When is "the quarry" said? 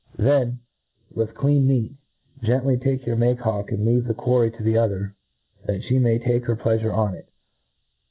4.05-4.49